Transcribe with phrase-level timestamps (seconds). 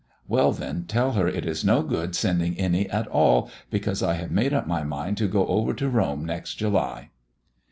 [0.27, 4.31] "Well, then, tell her it is no good sending any at all, because I have
[4.31, 7.11] made up my mind to go over to Rome next July."